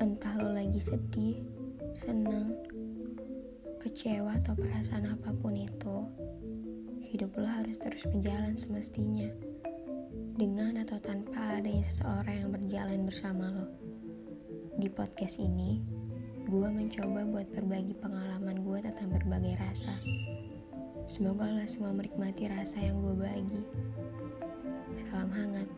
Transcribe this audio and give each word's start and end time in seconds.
Entah 0.00 0.32
lo 0.40 0.56
lagi 0.56 0.80
sedih, 0.80 1.44
senang, 1.92 2.56
kecewa 3.84 4.32
atau 4.40 4.56
perasaan 4.56 5.12
apa 5.12 5.28
pun 5.36 5.52
itu, 5.52 6.08
hidup 7.04 7.36
lo 7.36 7.44
harus 7.44 7.76
terus 7.76 8.08
berjalan 8.08 8.56
semestinya. 8.56 9.28
Dengan 10.40 10.80
atau 10.80 10.96
tanpa 11.04 11.60
adanya 11.60 11.84
seseorang 11.84 12.32
yang 12.32 12.48
berjalan 12.48 13.04
bersama 13.04 13.52
lo. 13.52 13.68
Di 14.80 14.88
podcast 14.88 15.36
ini, 15.36 15.84
gue 16.48 16.68
mencoba 16.72 17.20
buat 17.28 17.52
berbagi 17.52 17.92
pengalaman 18.00 18.64
gue 18.64 18.78
tentang 18.80 19.12
berbagai 19.12 19.60
rasa. 19.60 20.00
Semoga 21.04 21.44
lo 21.44 21.60
semua 21.68 21.92
menikmati 21.92 22.48
rasa 22.48 22.80
yang 22.80 23.04
gue 23.04 23.20
bagi. 23.20 23.62
Salam 24.96 25.28
hangat, 25.28 25.68